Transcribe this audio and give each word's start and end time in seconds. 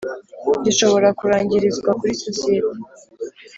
Gishobora 0.65 1.07
kurangirizwa 1.19 1.89
kuri 1.99 2.13
sosiyete 2.23 2.75